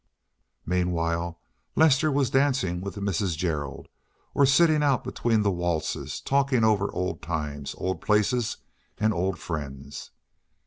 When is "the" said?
5.43-5.51